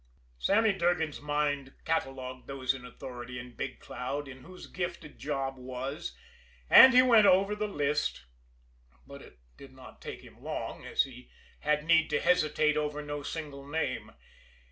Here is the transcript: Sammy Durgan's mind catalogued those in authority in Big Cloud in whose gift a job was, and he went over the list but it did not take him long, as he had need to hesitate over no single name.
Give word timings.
Sammy 0.39 0.73
Durgan's 0.73 1.21
mind 1.21 1.75
catalogued 1.85 2.47
those 2.47 2.73
in 2.73 2.83
authority 2.85 3.37
in 3.37 3.55
Big 3.55 3.79
Cloud 3.79 4.27
in 4.27 4.43
whose 4.45 4.65
gift 4.65 5.05
a 5.05 5.09
job 5.09 5.57
was, 5.59 6.17
and 6.71 6.91
he 6.95 7.03
went 7.03 7.27
over 7.27 7.53
the 7.55 7.67
list 7.67 8.25
but 9.05 9.21
it 9.21 9.37
did 9.57 9.71
not 9.73 10.01
take 10.01 10.23
him 10.23 10.41
long, 10.41 10.83
as 10.87 11.03
he 11.03 11.29
had 11.59 11.85
need 11.85 12.09
to 12.09 12.19
hesitate 12.19 12.77
over 12.77 13.03
no 13.03 13.21
single 13.21 13.67
name. 13.67 14.11